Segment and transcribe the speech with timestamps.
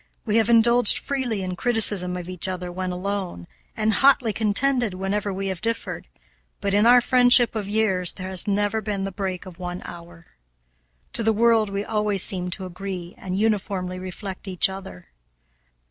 [0.25, 3.45] We have indulged freely in criticism of each other when alone,
[3.77, 6.07] and hotly contended whenever we have differed,
[6.59, 10.25] but in our friendship of years there has never been the break of one hour.
[11.13, 15.09] To the world we always seem to agree and uniformly reflect each other.